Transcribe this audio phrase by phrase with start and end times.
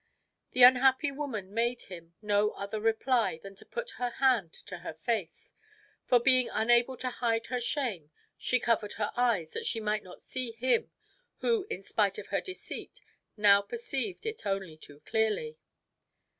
[0.53, 4.95] The unhappy woman made him no other reply than to put her hand to her
[4.95, 5.53] face;
[6.07, 10.19] for being unable to hide her shame, she covered her eyes that she might not
[10.19, 10.89] see him
[11.41, 12.99] who in spite of her deceit
[13.37, 15.59] now perceived it only too clearly.